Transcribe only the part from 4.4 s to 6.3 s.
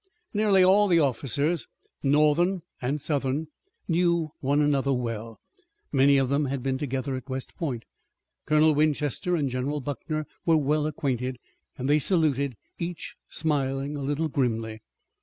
another well. Many of